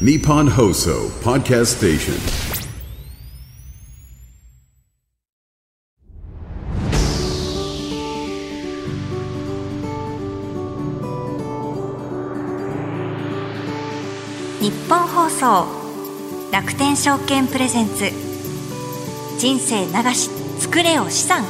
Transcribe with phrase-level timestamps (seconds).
[0.00, 2.14] Nippon Hoso Podcast Station.
[14.60, 15.68] 日本放送
[16.50, 18.10] 楽天証券プレゼンツ。
[19.38, 21.44] 人生流し作れよ資産。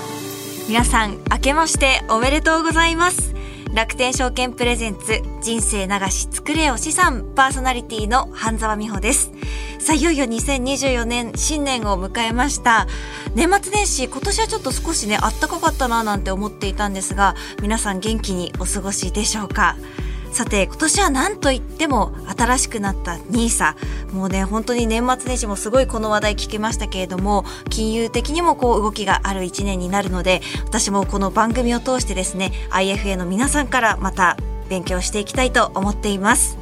[0.68, 3.33] 皆さん明けましておめでとうございます。
[3.74, 9.32] 楽天証券プレゼンツ人生流し作れよ資産パーソナリティの半沢美穂です。
[9.80, 12.86] さあいよいよ2024年新年を迎えました。
[13.34, 19.74] 年末年始今年はちょっと少しねあったかかったななんて思っていたんですが皆さん元気にお過ごしでしょうか？
[20.34, 23.76] さて今年は何と言っても新しくなった NISA
[24.12, 34.36] もうね本当に年末年始もすごいこの話題聞きましたけれども金融的にもこう動きがある一年になるので私もこの番組を通してですね IFA の皆さんからまた
[34.68, 36.58] 勉強していきたいと思っています。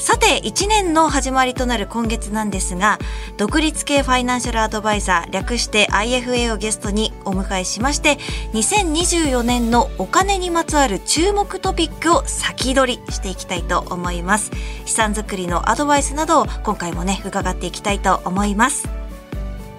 [0.00, 2.98] さて1年の始まりとなる今月なんですが
[3.36, 8.16] 独立系ファイナンシャルアドバイザー略して IFA をゲストにお迎えしまして
[8.54, 14.50] 2024年のお金にまつわる注目トピックを先取りしていきたいと思います。
[14.86, 18.88] 資産作りのアドバイスなどを今回もね伺っていきたいと思います。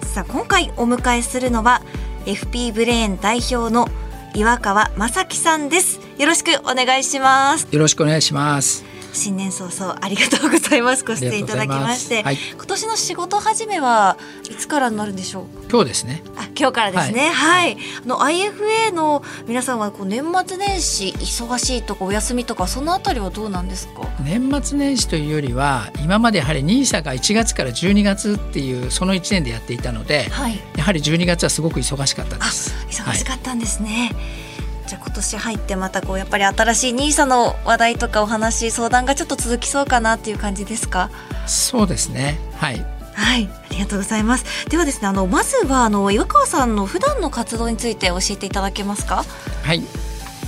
[0.02, 1.82] さあ今回お迎えするのは
[2.26, 3.88] FP ブレーン代表の
[4.36, 5.98] 岩川正樹さんです。
[6.16, 7.66] よろしくお願いします。
[7.72, 8.91] よろしくお願いします。
[9.12, 11.04] 新年早々ありがとうございます。
[11.04, 14.16] ご出演いただきまして、はい、今年の仕事始めは
[14.50, 15.44] いつからになるんでしょう？
[15.70, 16.22] 今日ですね。
[16.36, 17.30] あ今日からですね。
[17.30, 24.08] はい、はい、あの IFA の皆さんはこう年末年始忙しいとかお休みとかそのあたりはどうなんですか？
[24.24, 32.74] 年末年始というよりは今までやはり NISA が1月から12月っていうその1年でやっていたので、はい、やはり12月はすごく忙しかったです。
[32.88, 34.18] 忙しかったんですね、は
[34.48, 34.51] い
[34.86, 41.10] じゃあ今年入ってまたこうやっぱり新しい NISA の話題とかお話相談がちょっと続きそうかなっていう感じですか？
[41.46, 44.68] そうですねはいはい、ありがとうございます。
[44.70, 49.24] ではですね、あのまずはあの岩川さんの普段の活動について教えていただけますか？
[49.62, 49.82] はい、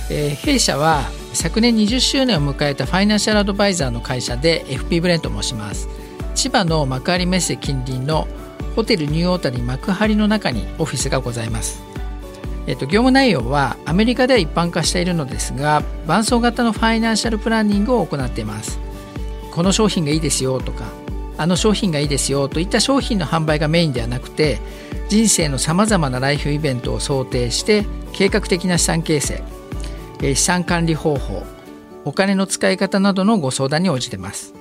[0.09, 5.87] えー、弊社は昨年20周年を迎えたファイナンシャルアドバイザーの会社で FP ブレンと申します。
[6.33, 8.27] 千葉の幕張メッセ近隣の
[8.75, 11.81] ホテルニューオータニ幕張の中にオフィスがございます。
[12.67, 18.85] えっと、業務内容はアメリカでは一般化しているのですが伴走型のファイナンシャルプランニングを行っています。
[19.55, 20.83] この商品がいいですよとか
[21.37, 24.59] あの商品がいいですよといった商品の販売がメインではなくて
[25.07, 29.43] 人生のさまざまなライフイベントを想定して計画的な資産形成
[30.19, 31.43] 資産管理方法
[32.03, 34.53] お金の使い方などのご相談に応じてます、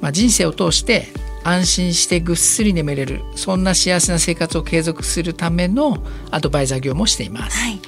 [0.00, 1.06] まあ、人生を通して
[1.44, 5.98] 安心してぐっすり眠れるそんな幸せな生活を継続するための
[6.30, 7.58] アドバイザー業務をしています。
[7.58, 7.80] はい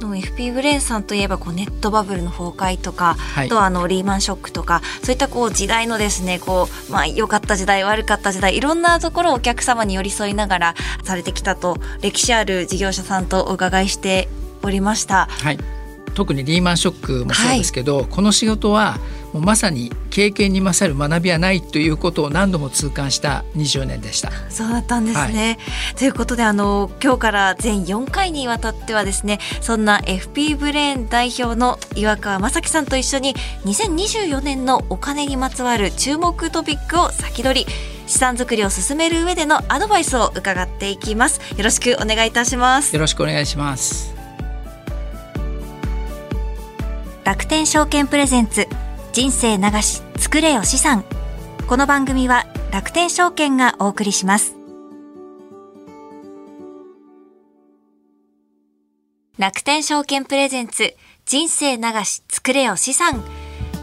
[0.00, 10.74] の FP ブレーンさんといえばこうネットバブルの崩壊とか、はい、あとはあのリーマンショックとかそういったこう時代のですねこうまあ良かった時代悪かった時代いろんなところをお客様に寄り添いながら
[11.04, 14.28] されてきたと歴史ある事業者さんとお伺いして
[14.62, 15.26] おりました。
[15.26, 15.77] はい
[16.18, 18.98] 特にリーマンショックもそうですけど、はい、この仕事は
[19.32, 24.32] もうまさに経験に勝る学びはないということを何度も痛感した20年でした。
[24.50, 25.58] そうだったんですね。
[25.60, 37.72] はい、ということであの今日から全4回にわたってはですねそんな FP ブレーン代表の岩川正樹さんと一緒に2024年のお金にまつわる注目トピックを先取り
[38.08, 41.40] 資産作りを進める上でのアドバイスを伺っていきます。
[41.56, 42.92] よろしくお願いいたします。
[42.92, 44.17] よろしくお願いします。
[47.28, 48.66] 楽天証券プレゼンツ
[49.12, 51.04] 人生流し作れよ資産。
[51.68, 54.56] この番組は楽天証券がお送りします。
[59.36, 60.96] 楽天証券プレゼンツ
[61.26, 63.22] 人生流し作れよ資産。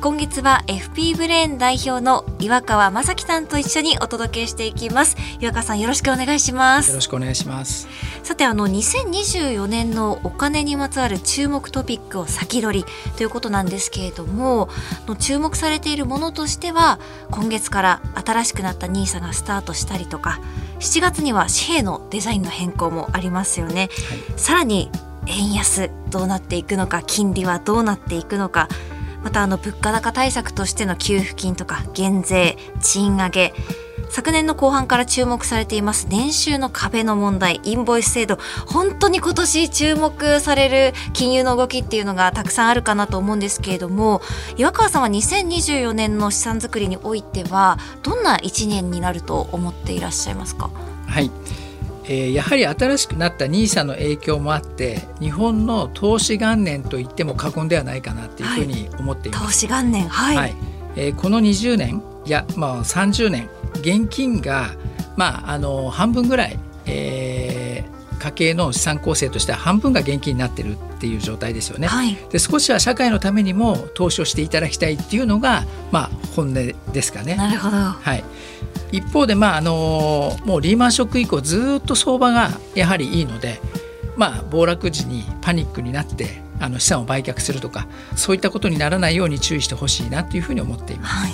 [0.06, 5.18] 今月は FP ブレーン代表の岩川正樹さんと一緒にお届けしていきます。
[5.40, 6.90] 岩川さんよろしくお願いします。
[6.90, 7.88] よろしくお願いします。
[8.22, 12.86] さてあの2024年のお金にまつわる注目トピックを先取り
[13.18, 14.70] ということなんですけれども
[15.08, 17.00] の注目されているものとしては
[17.32, 20.40] 今月から新しくなった NISA がスタートしたりとか
[20.82, 23.90] 7月には紙幣のデザインの変更もありますよね、
[24.30, 24.92] はい、さらに
[25.26, 28.70] 円安どうなっていくのか金利はどうなっていくのか
[29.26, 33.54] またあの物価高対策としての給付金とか減税賃上げ
[34.12, 38.38] 昨年の後半から注目されています年収の壁の問題インボイス制度。
[38.68, 44.22] 本当に今年注目される金融の動きっていうのがたくさんあるかなと思うんですけれども
[44.58, 50.70] 岩川さんは2024年の資産作りにおいてはどんな1年になると思っていらっしゃいますか？
[51.08, 51.32] はい。
[52.08, 59.44] えー、やはり新しくなった NISA の影響もあって日本の投資元年と言っても過言ではないかなというふうに思っています。
[59.44, 60.56] はい、投資元年はい、はい、
[60.96, 64.76] えー、この20年いやまあ30年現金が
[65.16, 67.65] まああの半分ぐらい、えー
[68.26, 71.88] 家計の資産構成としては半分が現金になってるっていう状態ですよね。
[71.88, 77.36] はいで少しは社会のためにも投資をしていただきたいっていうのが、まあ、本音ですかね。
[77.36, 78.24] なるほどはい、
[78.92, 83.60] 一方で、まああのもうリーマンショック以降ずっと相場がやはりいいので、
[84.16, 91.16] まあ、暴落時にパニックになってあの資産を売却するとかそういったことにならないように注意してほしいなというふうに思っています。
[91.16, 91.32] はい、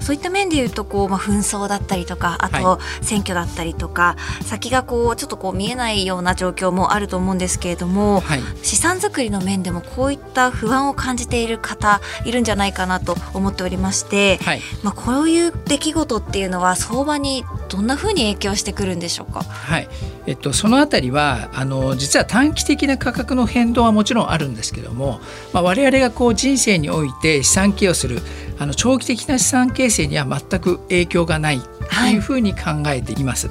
[0.00, 8.40] そういった面で言うとこう、まあ、紛争だったりとかあとは選挙だったりとか、先がこうちょっとこう見えないような状況もあると思うんですけれども、はい。
[8.62, 14.60] 資産作りの面でもこういった不安を感じている方いるんじゃないかなと思っておりまして、はい。
[14.82, 19.42] まあ、こういう出来事っていうのは相場にどんなふうに影響してくるんでしょうか？
[19.42, 19.88] はい。
[20.26, 25.20] えっと、そのあたりはあの実は短期的な価格の変動はもちろんあるんですけども、
[25.52, 28.20] まあ、我々がこう人生において資産形をする
[28.62, 33.50] あの長期的な資産形成には全く影響がないというふうに考えています。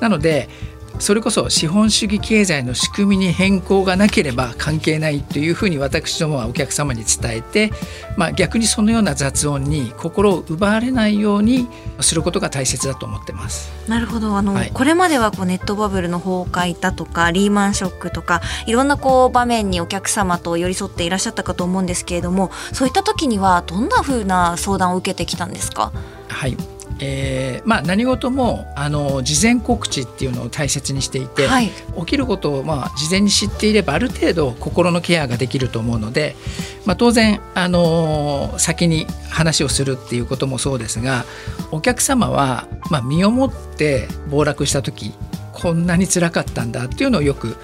[0.00, 0.48] なので
[1.02, 7.72] それこそ資本主義経済の仕組みに変更がなければ関係ないというふうに私どもはお客様に伝えて、
[8.16, 11.66] まあ、逆にそのような雑音に心を奪われないように
[12.00, 13.72] することが大切だと思ってます。
[13.88, 14.36] なるほど。
[14.36, 14.70] あの、はい。
[14.72, 25.90] これまではこうネットバブルの崩壊だとかリーマンショックとかいろんなこう場面にお客様と寄り添っていらっしゃったかと思うんですけれどもそういった時にはどんなふうな相談を受けてきたんですか？
[26.28, 26.56] はい
[27.04, 31.70] えーまあ、何事もあの事前告知っていうのを大切にしていて、はい。
[31.98, 36.36] 起きることを、まあ、事前に知っていればある程度心のケアができると思うので、
[36.86, 41.24] まあ、当然、あの先に話をするっていうこともそうですが
[41.70, 45.12] お客様は、まあ、身をもって暴落した時
[45.52, 47.56] こんなに辛かったんだっていうのをよく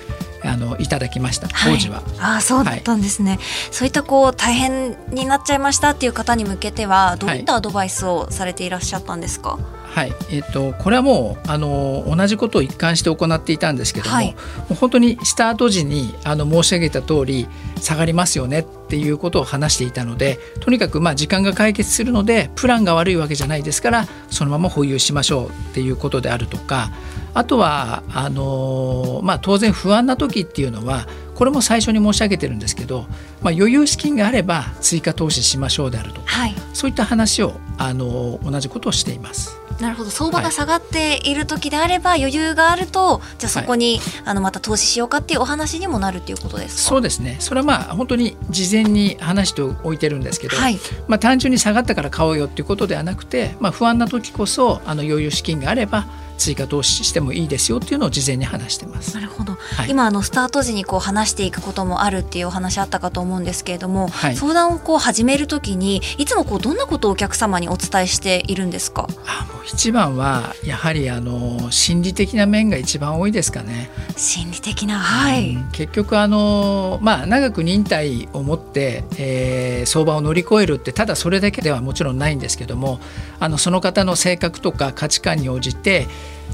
[0.43, 2.02] あのいただきました当時は。
[2.19, 3.38] ああそうだったんですね、
[3.70, 14.32] そういったこう大変になっちゃいましたっていう方に向けてはどういったアドバイスをされていらっしゃったんですか、はいえっとこれはもうあの同じことを一貫して行っていたんですけども,、はい。
[14.32, 14.34] も
[14.70, 17.48] う本当にスタート時にあの申し上げた通り
[17.80, 26.90] 下がりますよねっていうことを話していたのでとにかくまあ時間が解決するのでプランが悪いわけじゃないですからそのまま保有しましょうっていうことであるとか
[27.34, 33.02] あとはあの、まあ、当然不安な時っていうのはこれも最初に申し上げてるんですけど、
[33.42, 36.54] まあ、余裕資金があれば追加投資しましょうであるとかはい。
[36.74, 39.56] そういった話をあの同じことをしています。
[39.80, 40.10] なるほど。
[40.10, 46.82] 相場が下がっている時であれば余裕があると、じゃあそこに、あのまた投資しようかっていうお話にもなるっていうことですか？
[46.88, 47.36] そうですね。
[47.38, 50.78] それはまあ本当に事前に話しておいてるんですけど、はい。
[51.06, 56.06] まあ、単純に下がったから買おうよっていうことではなくて、まあ、不安な時こそあの余裕資金があれば
[56.38, 59.14] 追加投資してもいいですよっていうのを事前に話してます。
[59.14, 59.20] な。
[59.20, 59.90] るほど、はい。
[59.90, 64.37] 今あのスタート時にこう話していくこともあるっていうお話あったかと思うんですけれども、はい。
[64.37, 69.08] 相談をこう始めるときにいつもこうどんなことをお客様にお伝えしているんですか？
[69.26, 73.90] あもう一番はやはりあの心理的な面が一番多いですかね。
[74.17, 75.70] 心理的なはい、うん。
[75.73, 83.00] 結局あの、まあ、長く忍耐を持って、えー相場を乗り越えるってただそれだけではもちろんないんですけども
[83.40, 86.06] あのその方の性格とか価値観に応じて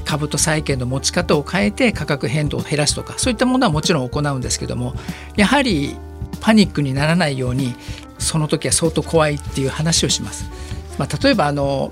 [0.05, 4.93] 株と債券の持ち方を変えて価格変動を減らすとかそういったものはもちろん行うんですけども
[5.35, 5.97] やはり
[6.39, 7.75] パニックにならないように
[8.17, 10.45] その時は相当怖いっていう話をします。
[10.97, 11.91] まあ、例えばあの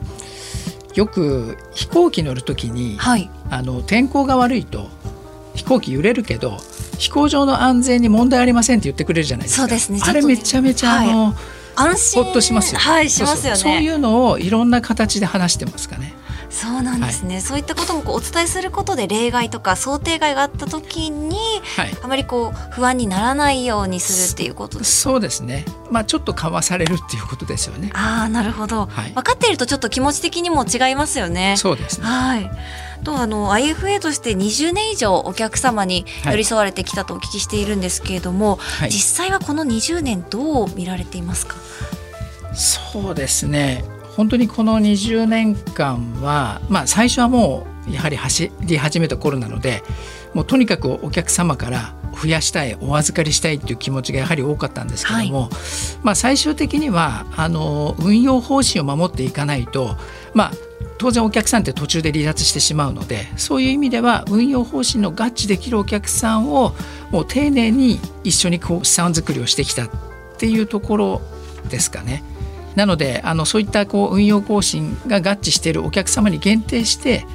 [0.93, 4.87] よく飛行機乗る時に、はいあの天候が悪いと
[5.53, 6.57] 飛行機揺れるけど
[6.97, 9.63] 飛行場の安全に問題ありませんって言ってくれるじゃないですか。
[9.63, 11.35] そうですねあれめちゃめちゃあの、
[11.75, 12.79] 安心ほっとしますよ。
[12.79, 16.13] はいしますよねそうそうそういうのをいろんな形で話してますかね。
[16.53, 21.35] そうなんですね、そういったこともこうお伝えすることで例外とか想定外があった時に
[21.75, 21.97] はい。
[22.03, 25.65] あまりこう不安にならないようにするっていうことですそうですね。
[25.89, 27.89] まあちょっとかわされるっていうことですよね。
[27.93, 32.05] ああなるほど、はい分かっているとちょっと気持ち的にも違いますよねそうですね。
[32.05, 32.51] はい。
[33.03, 41.55] とあの IFA として20年以上お客様に寄り添われてきたとお聞きしているんですけれども、はい実際はこの20年どう見られていますか？
[42.53, 43.83] そうですね。
[44.15, 49.83] 本当にこの20年間は、まあ、最初はもうやはり走り始めた頃なので
[50.33, 55.49] もうとにかくお客様から増やしたいお預かりしたいっていう気持ちがやはり多かったんですけども、
[56.03, 59.95] まあ、最終的にはあの運用方針を守っていかないと、
[60.33, 60.51] まあ、
[60.99, 66.73] 当然お客さんって途中で離脱してしまうのでそういう意味では運用方針の合致できるお客さんを
[67.11, 69.89] もう丁寧に一緒にこう資産作りをしてきたっ
[70.37, 71.21] ていうところ
[71.69, 72.23] ですかね。
[72.75, 77.25] なのであのそういったこう運用方針が合致しているお客様に限定して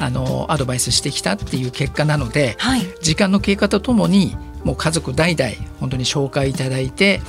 [0.00, 2.82] あのアドバイスしてきたっていう結果なのではい。
[3.02, 5.50] 時間の経過とともにもう家族代々
[5.80, 7.20] 本当に紹介いただいて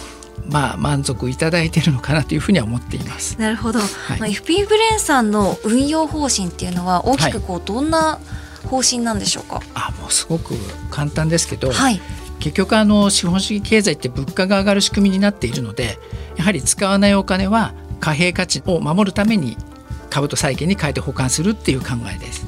[0.48, 3.40] まあ満足いただいているのかなというふうには思っています。
[3.40, 3.80] なるほど。
[3.80, 8.20] いまあ FP ブレンさんの運用方針っていうのは大きくこうどんな
[8.70, 9.62] 方針なんでしょうか？
[9.74, 10.56] あもうすごく
[10.92, 12.02] 簡単ですけど、はい。
[12.40, 15.98] 結局あの資本主義経済って物価が上がる仕組みになっているので
[16.38, 19.58] やはり使わないお金は貨幣価値を守るために
[20.10, 22.46] 株と債券に変えて保管するっていう考えです。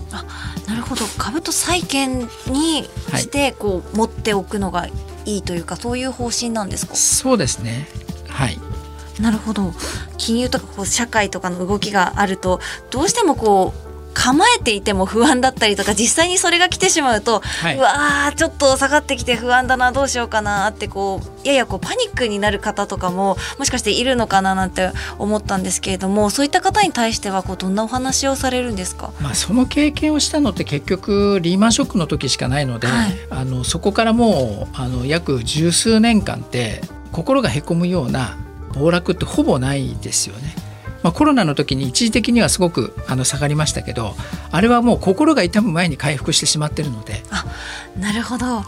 [0.68, 1.06] なるほど。
[1.18, 2.84] 株と債券に
[3.18, 4.88] してこう持っておくのが
[5.26, 6.96] いいというかそういう方針なんですか？
[6.96, 7.88] そうですね
[8.30, 8.58] はい
[9.20, 9.74] なるほど。
[10.18, 13.81] 金融とかこう社会とかの動きがあるとどうしてもこう
[14.14, 17.78] 構えていても不安だったりとか実際にそれが来てしまうと、はい。
[17.78, 29.12] うわーちょっと下がってきて不安だなどうしようかなってこうややこうパニックになる方とかももしかしているのかななんて思ったんですけれどもそういった方に対してはこうどんなお話をされるんですか？
[29.22, 33.12] まあ、その経験をしたのって結局リーマンショックの時しかないので、はい。
[33.30, 38.38] あのそこからもうあの約十数年間って心がへこむような
[38.74, 40.56] 暴落ってほぼないですよね。
[41.04, 44.16] まあ、コロナの時に一時的にはすごくあの下がりましたけど
[44.52, 47.24] あれはもう心が痛む前に回復してしまってるので。
[48.00, 48.64] なるほど。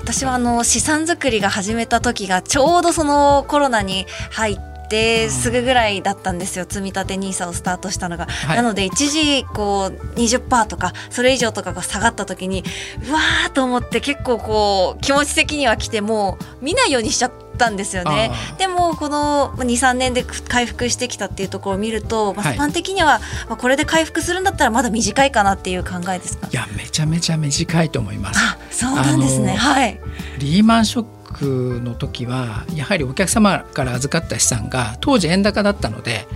[0.00, 8.56] 私はあの資産作りが始めた時がちょうどそのコロナに入ってすぐぐらいだったんですよ、積み立て NISA をスタートしたのが、はい。
[8.58, 12.64] なので一時こう20%とかそれ以上とかが下がった時に
[13.08, 18.30] うわーと思って結構こう気持ち的には来てもう見ないようにしちゃったんですよね。
[18.58, 22.56] でもこの23年で回復してきたっていうところを見ると、まあ、はい。
[22.56, 26.48] 一般的には、まあ、これで回復するんだったらまだ短いかなっていう考えですか？
[26.50, 28.40] いやめちゃめちゃ短いと思います。
[28.40, 30.00] あそうなんですねはい
[30.38, 36.28] リーマンショックの時はやはりお客様から預かった資産が当時円高だったので、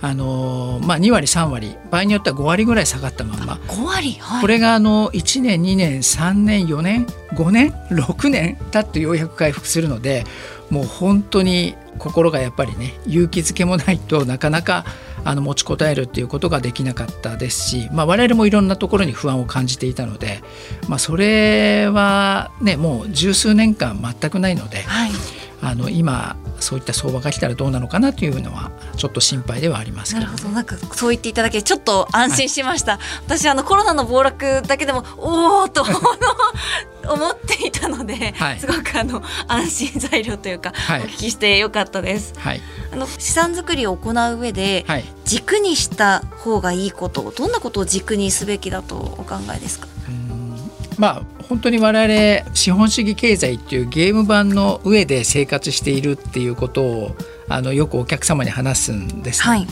[0.00, 10.24] あのまあ、2割3割場合によっては5割ぐらい下がったまんま5割はいこれがあの1年2年3年4年5年6年経ってようやく回復するので
[10.70, 14.84] もう本当に心がやっぱりね勇気づけもないとなかなか
[15.24, 20.40] あの持ちこたえるっていうことができなかったですし、まあ、我々もいろんなところに不安を感じていたので、
[20.88, 25.10] まあ、それはねもう十数年間全くないのではい。
[25.60, 30.26] あの今そういった相場が来たらどうなのかなというのはちょっと心配ではありますけど。
[30.26, 30.54] なるほど。
[30.54, 35.84] なんかそう言っていただけてちょっと安心しました、私あのコロナの暴落だけでもおおと
[37.08, 38.60] 思っていたので、はい。
[38.60, 41.02] すごくあの安心材料というか、はい。
[41.02, 42.34] お聞きしてよかったです。
[42.38, 42.60] はい、
[42.92, 45.04] あの資産作りを行う上で、はい。
[45.24, 49.86] 軸にした方がいいことどんなことを軸にすべきだとお考えですか？
[49.86, 49.97] うん
[50.98, 57.16] まあ本当に我々資本主義経済っていうゲーム版の上で生活しているっていうことを
[57.48, 59.66] あのよくお客様に話すんです、はい。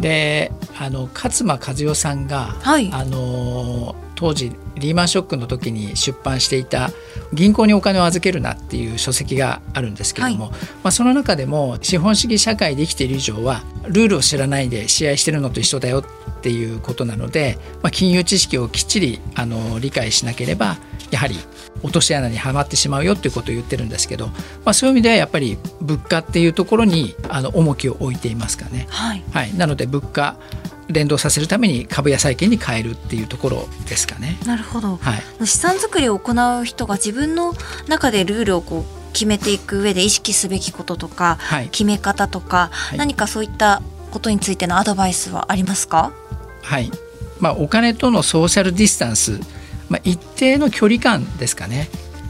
[0.00, 2.90] であの勝間和代さんが、はい。
[2.92, 6.90] あの当時リーマンショックの時に出版していた
[7.32, 10.50] 「銀行にお金を預けるな」っていう書籍があるんですけども、
[10.82, 20.78] まあ、その中でも資本主義社会で生きている以上はルールを知らないで試合してるのと一緒だよっていうことなので、まあ、金融知識をきっちりあの理解しなければ
[21.10, 21.38] やはり
[21.82, 24.32] 落とし穴にはまってしまうよっていうことを言ってるんですけど、ま
[24.66, 28.86] あ、そういう意味ではやっぱり物価っていうところにあの重きを置いていますかね。
[28.88, 29.22] はい。
[29.30, 30.36] はい、なので物価
[30.88, 34.38] 連動させるために株や債券に変えるっていうところですかね。
[34.46, 34.96] なるほど。
[34.96, 37.54] はい、資産作りを行う人が自分の
[37.88, 41.68] 中でルールをこう決めていく上で意識すべきこととか、はい。
[41.70, 42.96] 決め方とか、い。
[42.98, 46.12] 何かそういったことについてのアドバイスはありますか？
[46.62, 46.90] はい。
[47.40, 49.40] まあ、お金とのソーシャルディスタンス、
[49.88, 51.88] まあ、一定の距離感ですかね。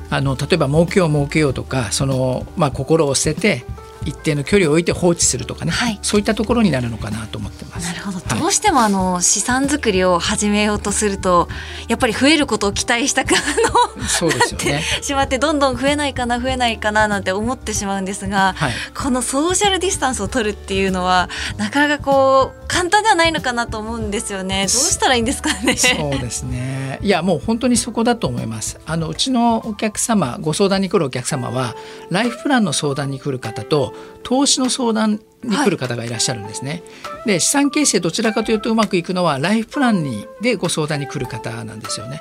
[0.08, 3.64] あの例えば儲けよう儲けようとかその、まあ、心を捨てて
[4.06, 7.88] 一定の距離を置いて放置するとかね、はいそういったところになるのかなと思ってます。
[7.88, 11.48] なるほど、はいどうしてもあの資産作りを始めようとすると
[11.88, 14.82] やっぱり増えることを期待したくあのそうですよね。
[15.00, 26.98] しまってどんどん増えないかな増えないかななんて思ってしまうんですが、はいこのソーシャルディスタンスを取るっていうのはなかなかこう簡単ではないのかなと思うんですよねどうしたらいいんですかねそうですね。
[27.02, 28.78] いやもう本当にそこだと思います。
[28.86, 31.74] あのうちのお客様ご相談に来るお客様は
[32.10, 36.82] ライフプランの相談に来る方と投資の相談に来る方がいらっしゃるんですね。
[37.24, 42.20] で資産形成どちらかというとうまくいくのはライフプランにでご相談に来る方なんですよね。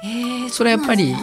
[0.49, 1.15] それはやっぱり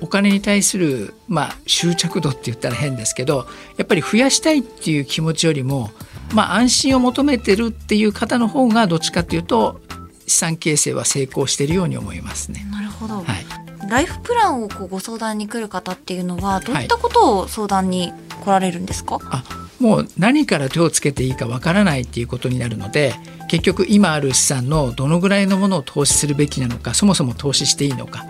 [0.00, 5.90] お金に対する、まあ、執着度って言ったら変ですけどやっぱり増やしたいっていう気持ちよりも、
[6.34, 9.80] まあ、安心を求めてるっていう方の方がどっちかっていうと
[10.26, 12.66] 資産形成は成功しているように思いますね。
[12.70, 13.26] なるほど、はい、
[13.88, 19.44] ライフプランをこうご相談に来る方っていうのはどういったことを相談に来られるんですか、あ
[19.82, 23.14] もう何から手をつけていいかわからないっていうことになるので
[23.48, 28.24] 結局今ある資産のどのぐらいのものを投資するべきなのかそもそも投資していいのか。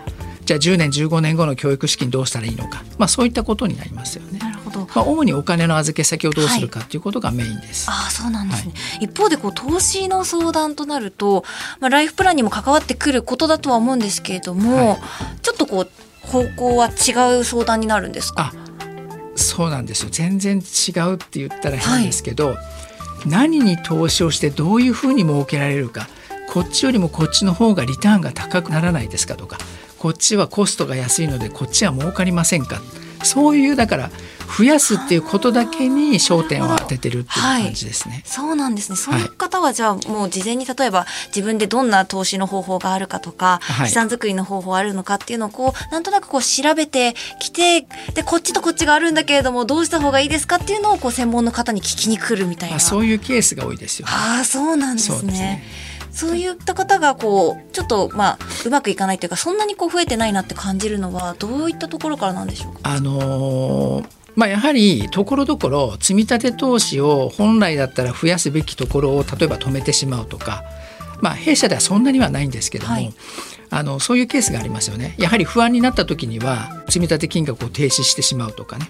[0.45, 4.41] じゃあ10年15年後の教育資金どうしたらいいのか、まあ、そういったことになりますよね。
[4.41, 4.81] なるほど。
[4.93, 7.89] まあ、主にお金の預け先をどうするかということがメインです。
[7.89, 11.45] ああそうなんですね、一方でこう投資の相談となると、
[11.79, 14.99] まあ、ライフプランにも関わってくることだとは思うんですけれども、はい。
[15.43, 18.53] ちょっとこう方向は違う相談になるんですか？
[18.53, 18.62] あ
[19.35, 20.09] そうなんですよ。
[20.11, 22.57] 全然違うって言ったら変ですけど、
[23.27, 26.09] 何に投資をしてどういうふうに儲けられるか
[26.49, 29.59] こっちよりもこっちの方がリターンが高くならないですかとか
[29.99, 32.81] こっちはコストが安いのでこっちは儲かりませんか
[33.25, 34.11] そういうだから
[34.57, 38.23] 増やすっていうことだけに焦点を当ててるっていう感じですね。
[38.27, 38.97] そうなんですね。
[38.97, 52.75] そういう方はじゃあもう事前に例えば自分でどんな投資の方法があるかとか、はい資産作りの方法あるのかっていうのをこうなんとなくこう調べてきてでこっちとこっちがあるんだけれどもどうした方がいいですかっていうのをこう専門の方に聞きに来るみたいな。
[52.75, 54.13] まあ、そういうケースが多いですよね。
[54.15, 55.63] ああそうなんですね。
[56.13, 62.81] そういった方がこうちょっとまあうまくいかないというかそんなにこう増えてないなって感じるのはどういったところからなんでしょうか？
[62.85, 70.65] あのーまあ、やはりところどころ積み立て投資を本来だったら増やすべきところを例えば止めてしまうとか、
[71.21, 73.13] まあ、弊社ではそんなにはないんですけども、はい
[73.75, 75.15] あのそういうケースがありますよね。
[75.17, 78.87] やはり不安になった時には積み立て金額を停止してしまうとかね。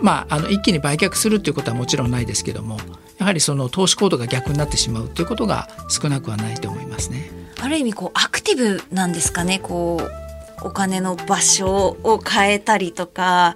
[0.00, 2.76] まあ、あの一気に売却するということはもちろんないですけども
[3.20, 7.30] やはりその投資行動が逆になってしまうということが少なくはないと思いますね。
[7.60, 13.54] ある意味こうアクティブなんですかねこうお金の場所を変えたりとか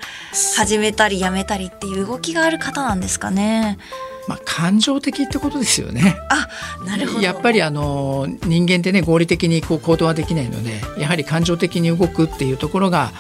[0.57, 3.79] 始めたりやめたりっていう動きがある方なんですかね。
[4.27, 6.17] まあ、感情的ってことですよね。
[6.31, 6.49] あ
[6.85, 13.13] なるほどやっぱりあの人間ってね合理的にこう行動はできないのでやはり感情的に動くっていうところが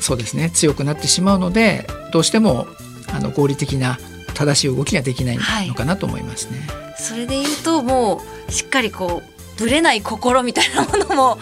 [0.00, 2.66] そうですね強くなってしまうのでどうしても
[3.12, 3.98] あの合理的な
[4.40, 6.66] 正しい動きができないのかなと思いますね。
[6.98, 11.38] それで言うともうしっかりこうぶれない心みたいなものも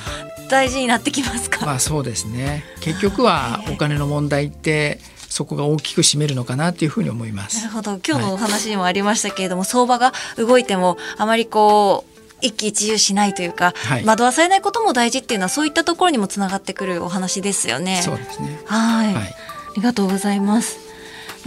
[0.50, 1.64] 大事になってきますか？
[1.66, 7.70] まあそうですね結局はお金の問題ってそこが大きく占めるのかなっていうふうに思いますなる。
[7.70, 18.00] ほど今日のお話にもありましたけれども、相場が動いてもあまりこう一喜一憂しないというか、はい惑わされないことも大事っていうのはそういったところにもつながってくるお話ですよね。
[18.02, 18.60] そうですね。
[18.66, 19.34] はいはいあ
[19.76, 20.87] りがとうございます。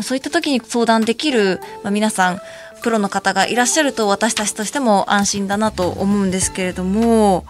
[0.04, 2.42] そういった時に相談できる、まあ、皆さん
[2.82, 7.46] プロの方がいらっしゃると私たちとしても安心だなと思うんですけれども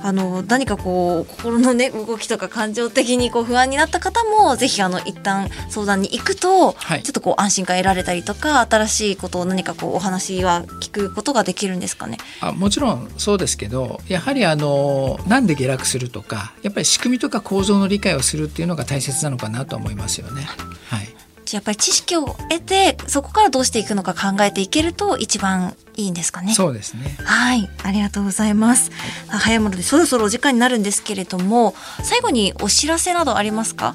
[0.00, 12.18] あの何かこう心のね動きとか感情的にこう不安になった方もぜひあの一旦相談に行くと、はいちょっとこう安心感得られたりとか新しいことを何かこうお話は聞くことができるんですかね？
[12.40, 20.42] あもちろんそうですけどやはりあのなんで下落するとかやっぱり仕組みとか構造の理解をするっていうのが大切なのかなと思いますよね。
[20.90, 21.07] はい
[21.52, 26.52] やっぱり知識を得てそこからどうしていくのか考えていけると一番いいんですかね。
[26.54, 27.16] そうですね。
[27.24, 28.90] はい、ありがとうございます。
[29.28, 33.94] 早いものでそろそろお時間になるんですけれども、最後にお知らせなどありますか？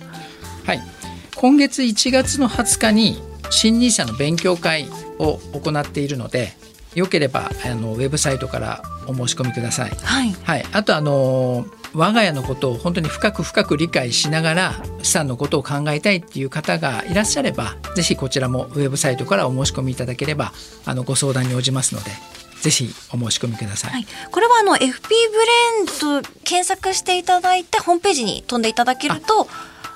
[0.65, 0.81] はい、
[1.35, 4.87] 今月1月の20日に新 NISA の勉強会
[5.19, 6.53] を行っているので
[6.95, 9.89] よければあのウェブサイトからお申し込みください。
[9.89, 20.53] はい、はい、あとあの我が家のことを本当に深く深く理解しながら資産のことを考えたいっていう方がいらっしゃればぜひこちらもウェブサイトからお申し込みいただければ
[20.85, 22.11] あのご相談に応じますので
[22.61, 23.91] ぜひお申し込みください。
[23.91, 29.47] はい、これはあの FP ブレーンと検索していただいてホームページに飛んでいただけると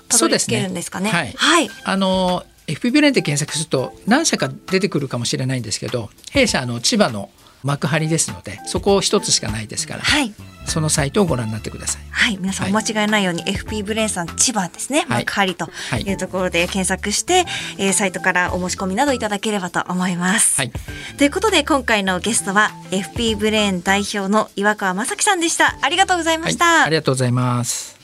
[0.09, 1.09] たどり着けるんですかね。
[1.09, 7.29] そうですねはい、あの FP レンって検索すると何社か出てくるかもしれないんですけど弊社あの千葉の
[7.63, 10.33] 幕張ですのでそこ一つしかないですから、はい、
[10.65, 12.01] そのサイトをご覧になってください。
[12.11, 17.45] はい、皆さんお間違いないように FP ブレーンさん千葉ですね、はい幕張とはいいうところで検索して、
[17.77, 20.61] えーサイトからお申し込みなどいただければと思います。
[20.61, 20.71] はい
[21.17, 25.77] ということで今回のゲストは FP ブレーン代表の岩川正樹さんでした。
[25.81, 26.83] ありがとうございまはい、した。
[26.83, 27.97] ありがとうございます。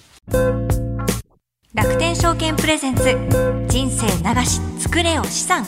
[1.74, 3.04] 楽天証券プレゼンツ
[3.68, 5.66] 人生長し作れよ資産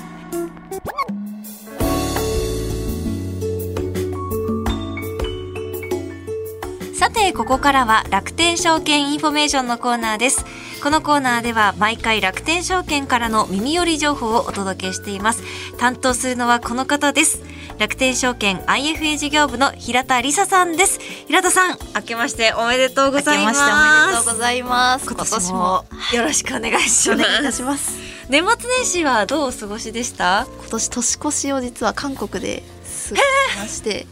[7.06, 10.44] さてここからは楽天証券インフォメーションのコーナーです
[10.82, 15.44] このコーナーでは毎回楽天証券からの耳寄り情報をお届けしています
[15.78, 17.44] 担当するのはこの方です
[17.78, 25.06] 楽天証券 IFA 事業部の平田理沙さんです平田さん明けましておめでとうございます明けましておめでとうございます。
[25.06, 27.12] 今年もよろしくお願いします。
[27.14, 28.00] お願いいたします。
[28.30, 30.48] 年末年始はどうお過ごしでした？
[30.58, 33.22] 今年年越しを実は韓国で過ごし
[33.60, 34.08] まして、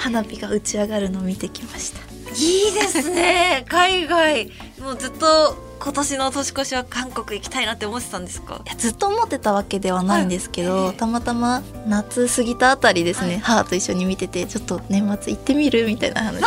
[0.00, 2.00] 花火が打ち上がるのを見てきました。
[2.36, 3.64] いいですね。
[3.70, 8.60] 海外もうずっと今年の年越しは韓国行きたいなって思ってたんですか？
[8.66, 16.42] いやずっと思ってたわけではないんですけど、はいたまたま夏過ぎたあたりですね、はい母と一緒に見ててちょっと年末行ってみるみたいな話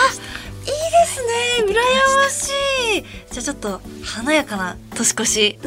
[0.68, 1.66] ですね。
[1.68, 2.52] 羨まし
[3.00, 3.04] い。
[3.32, 5.60] じゃあちょっと華やかな年越し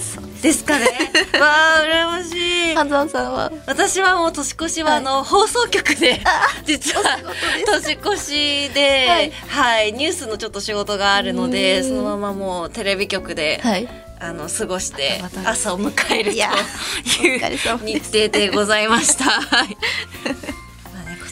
[0.42, 0.86] ですかね。
[1.40, 2.74] わあ羨ましい。
[2.74, 3.52] 半沢さんは？
[3.66, 6.20] 私はもう年越しはあの、放送局で
[6.66, 7.18] 実は
[7.66, 9.90] 年越しで、ははい。
[9.90, 11.88] いニュースのちょっと仕事があるのでうん。
[11.88, 13.88] そのままもうテレビ局で、はい。
[14.22, 17.40] あの過ごして朝を迎えるという
[17.86, 19.24] 日程でございました。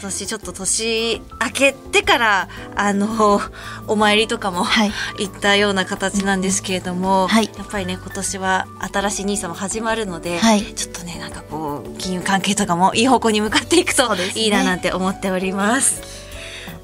[0.00, 3.40] 今年ちょっと年明けてからあの
[3.88, 4.92] お参りとかもはい。
[5.18, 7.50] 行ったような形なんですけれども、はい。
[7.58, 10.62] やっぱりね今年は新しいニーサも始まるので、はい。
[10.62, 14.42] ちょっとねなんかこう金融関係とかもいい方向に向かっていくとそうですね。
[14.42, 16.17] いいななんて思っております。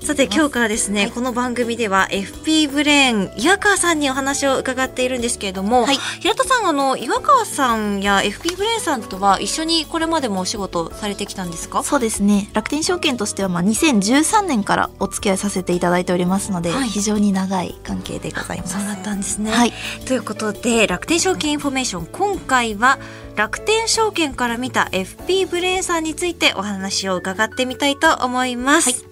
[0.05, 5.97] さて今日からですね、この番組では FP ブレーン岩川さんにお話を伺っているんですけれども、はい。
[6.21, 11.83] 平田さんあの岩川さんや FP ブレーンさんとは一緒にこれまでもお仕事されてきたんですか？
[11.83, 12.51] そうですね。
[12.53, 16.88] 楽天証券としてはまあ2013年からお付き合いさせていただいておりますので、はい。
[16.90, 18.75] 非常に長い関係でございます。
[18.75, 19.51] そうだったんですね。
[19.53, 19.73] はい。
[20.07, 22.99] ということで楽天証券インフォメーション今回は
[23.37, 29.07] 楽天証券から見た FP ブレーンさんについてお話を伺ってみたいと思います。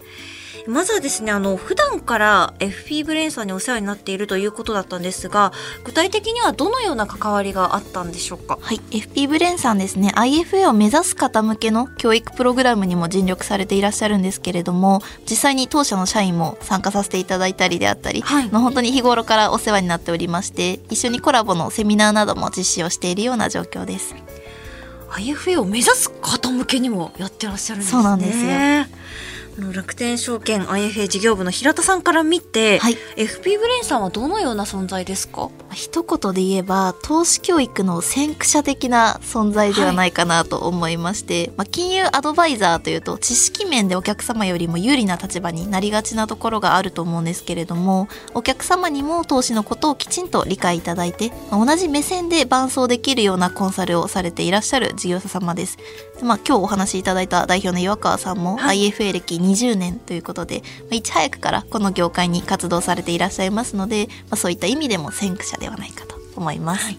[0.68, 5.52] まずはですね、あの、普段から FP ブレーンさんにお世話になっているということだったんですが、
[5.84, 8.58] 具体的にはどのような関わりがあったんでしょうか？
[8.60, 10.12] はい、FP ブレーンさんですね。
[10.14, 18.48] IFA を目指す方向けの教育プログラムにも尽力されていらっしゃるんですけれども実際に当社の社員も参加させていただいたりであったり、はい。
[18.50, 24.14] まあ本当に日頃からお世話になっておりまして一緒にコラボのセミナーなども実施をしているような状況です。
[25.10, 28.00] IFA を目指す方向けにもやってらっしゃるんですね。
[28.00, 28.50] そうなんですよ
[29.58, 32.94] あの楽天証券 IFA 事業部の平田さんから見て、はい。
[33.16, 35.50] FP ブレーンさんはどのような存在ですか？
[35.72, 55.78] 一言で言えば投資教育の先駆者的な存在ではないかなと思いまして、まあ、金融アドバイザーというと知識面でお客様よりも有利な立場になりがちなところがあると思うんですけれどもお客様にも投資のことをきちんと理解いただいて、まあ同じ目線で伴走できるようなコンサルをされていらっしゃる事業者様です。
[56.22, 58.90] でまあ、今日お話しいただいた代表の岩川さんもはい。
[58.90, 66.84] IFA 歴20年ということで、まあいち早くからこの業界に活動されていらっしゃいますので、まあ、そういった意味でも先駆者ではないかと思います。
[66.84, 66.98] はい。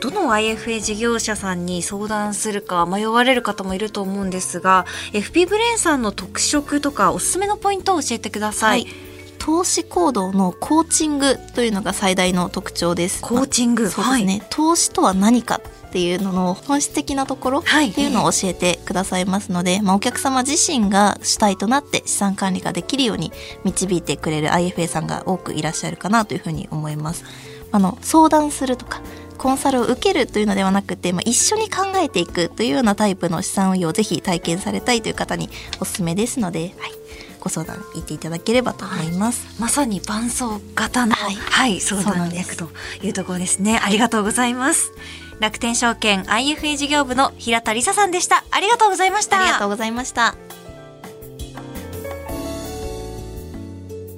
[0.00, 8.92] どの IFA 事業者さんに相談するか迷われる方もいると思うんですが FP ブレーンさんの特色とかおすすめのポイントを教えてください、はい。
[9.38, 13.22] 投資行動のコーチングというのが最大の特徴です。
[13.22, 13.84] コーチング。
[13.84, 23.32] まあそうですね、投資とは何かっていうのの本質的なところってはいいうのを教えてくださいますので、まあ、お客様自身が主体となって資産管理ができるように
[23.64, 27.24] 導いてくれる IFA さんが多くいらっしゃるかなというふうに思います。
[27.70, 29.02] あの相談するとか
[29.36, 35.48] コンサルを受けるというのではなくて、まあ、一緒に考えていくというようなタイプの資産運用をぜひ体験されたいという方に
[35.80, 36.92] おすすめですので、はい、
[37.40, 39.60] ご相談いていただければと思います。
[39.60, 42.68] まさに伴走型の、はいはい、相談役と
[43.02, 43.80] いうところですね。
[43.82, 44.92] ありがとうございます。
[45.40, 48.44] 楽天証券 IFA 事業部の平田理沙さんでした。
[48.50, 49.40] ありがとうございました。
[49.40, 50.36] ありがとうございました。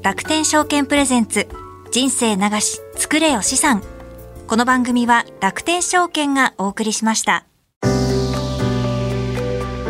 [0.02, 1.46] 楽天証券プレゼンツ
[1.90, 3.83] 人生流し作れよ資産
[4.46, 7.44] この番組は楽天証券がお送りしました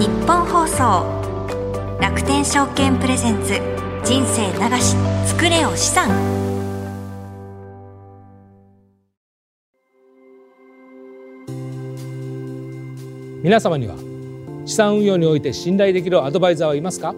[0.01, 3.61] 日本放送楽天証券プレゼンツ
[4.03, 4.97] 人生流し
[5.29, 6.40] 作れよ資産
[13.43, 13.97] 皆様には
[14.67, 17.15] 資産運用において信頼できるアドバイザーはいますか？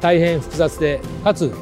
[0.00, 1.52] 大変複雑でかつ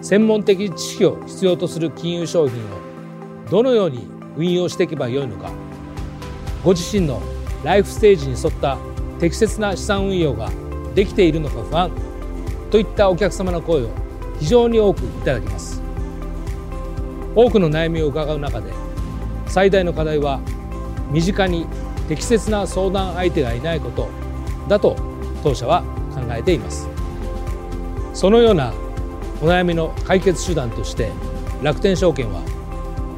[0.00, 5.50] 専門的知識を必要とする金融商品をどのように運用していけばよいのか？
[6.64, 7.20] ご自身の
[7.62, 8.78] ライフステージに沿った
[9.20, 10.50] 適切な資産運用が
[10.94, 11.92] できているのか不安
[12.70, 13.90] といったお客様の声を
[14.38, 15.82] 非常に多くいただきます。
[17.34, 18.72] 多くの悩みを伺う中で
[19.46, 20.40] 最大の課題は
[21.10, 21.66] 身近に
[22.08, 24.08] 適切な相談相手がいないこと
[24.66, 24.96] だと
[25.42, 25.82] 当社は
[26.14, 26.88] 考えています。
[28.14, 28.72] そのような
[29.40, 31.12] お悩みの解決手段として
[31.62, 32.42] 楽天証券は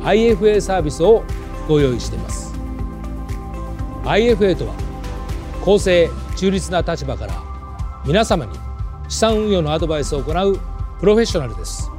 [0.02, 1.22] IFA サービスを
[1.68, 2.52] ご用意しています。
[4.04, 4.74] IFA とは
[5.64, 7.42] 公正中立な立場から
[8.04, 8.58] 皆様に
[9.08, 10.58] 資産運用のアドバイスを行う
[10.98, 11.90] プロフェッショナルです。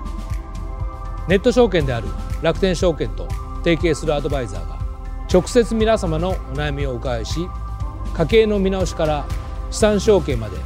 [1.28, 2.08] ネット証券である
[2.42, 3.28] 楽天証券と
[3.64, 4.81] 提携するアドバイザーが
[5.32, 7.48] 直接皆様のお悩みをお伺いし
[8.14, 9.26] 家計の見直しから
[9.70, 10.58] 資産承継まで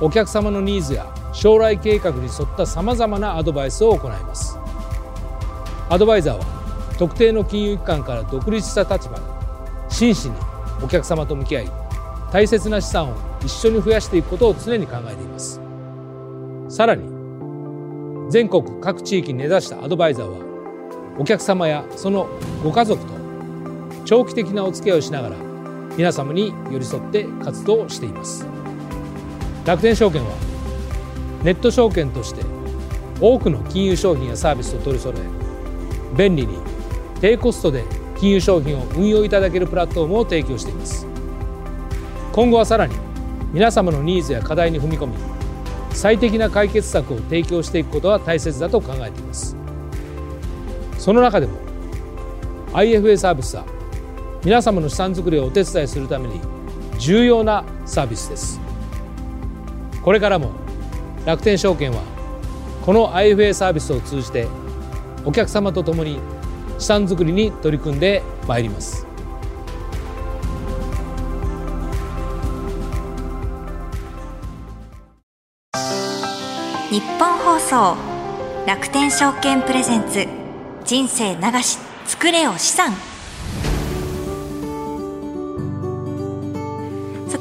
[0.00, 4.58] お客様のニーズや将来計画に沿ったさまざまなアドバイスを行います。
[5.90, 9.22] アドバイザーは特定の金融機関から独立した立場で
[9.90, 10.36] 真摯に
[10.82, 11.70] お客様と向き合い
[12.32, 15.60] 大切な資産を一緒に増やしていくことを常に考えています。
[16.70, 17.04] さらに
[18.30, 20.38] 全国各地域に根ざしたアドバイザーは
[21.18, 22.26] お客様やその
[22.64, 23.11] ご家族と
[24.04, 25.36] 長期的なお付き合いをしながら
[25.96, 28.46] 皆様に寄り添って活動しています。
[29.64, 30.30] 楽天証券は
[31.44, 32.42] ネット証券として
[33.20, 36.58] 多くの金融商品やサービスを取り揃え便利に
[37.20, 37.84] 低コストで
[38.18, 41.06] 金融商品を運用いただけるプラットフォームを提供しています。
[42.32, 42.94] 今後はさらに
[43.52, 45.14] 皆様のニーズや課題に踏み込み
[45.90, 49.54] 最適な解決策を提供していくことは大切だと考えています。
[50.98, 51.58] その中でも
[52.72, 53.64] IFA サービスは
[54.44, 56.40] 皆様の資産づくりをお手伝いするために
[56.98, 58.60] 重要なサービスです。
[60.02, 60.50] これからも
[61.24, 62.02] 楽天証券は
[62.84, 64.48] この IFA サービスを通じて
[65.24, 66.18] お客様と共に
[66.78, 69.06] 資産づくりに取り組んでまいります。
[76.90, 77.96] 日本放送
[78.66, 80.26] 楽天証券プレゼンツ
[80.84, 83.11] 人生流し作れよ資産。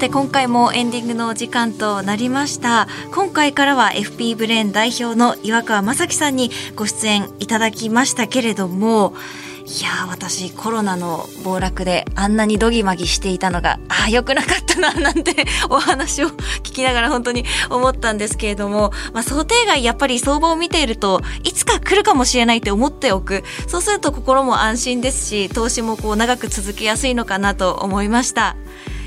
[0.01, 9.13] て今回もエンディングの時間となりました今回からは FP ブレーン代表の岩川正樹さんにご出演いただきましたけれども
[9.59, 28.55] いや私コロナの暴落であんなにドギマギしていたのがああ良くなかったななんて お話を聞きながら本当に思ったんですけれども、まあ、想定外やっぱり相場を見ているといつか来るかもしれないって思っておくそうすると心も安心ですし投資もこう長く続けやすいのかなと思いました。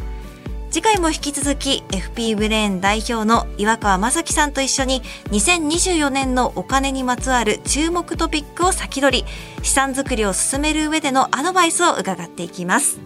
[0.71, 9.29] 次回も引き続き FP ブレーン代表の岩川正樹さんと一緒に2024年のお金にまつわる注目トピックを先取り
[9.65, 13.01] 資産作りを進める上でのアドバイスを伺っていきます。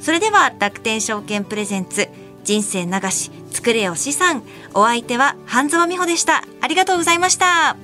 [0.00, 2.08] それでは楽天証券プレゼンツ
[2.44, 4.44] 人生流し作れよ資産。
[4.72, 6.44] お相手は半沢美穂でした。
[6.60, 7.76] ありがとうございました。